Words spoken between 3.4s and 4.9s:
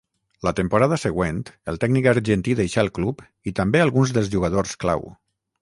i també alguns dels jugadors